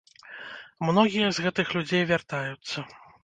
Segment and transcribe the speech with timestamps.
[0.89, 2.77] Многія з гэтых людзей вяртаюцца.